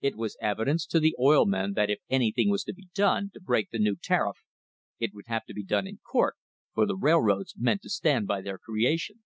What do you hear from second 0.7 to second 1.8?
to the oil men